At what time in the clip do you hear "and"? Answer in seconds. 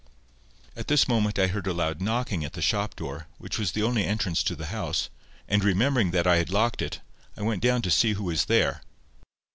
5.47-5.63